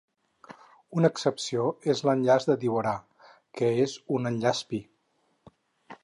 Una 0.99 1.09
excepció 1.15 1.65
és 1.93 2.01
l'enllaç 2.07 2.47
de 2.51 2.55
diborà, 2.63 2.93
que 3.59 3.69
és 3.83 3.93
un 4.19 4.31
enllaç 4.31 4.63
pi. 4.73 4.81